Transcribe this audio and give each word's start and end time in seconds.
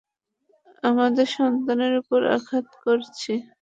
আমাদের 0.83 1.27
সন্তানের 1.35 1.93
উপর 2.01 2.19
আঘাত 2.35 2.67
করেছি। 2.83 3.33